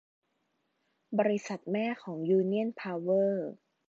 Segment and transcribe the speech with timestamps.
[1.19, 3.49] บริษัทแม่ของยูเนี่ยนเพาเวอร์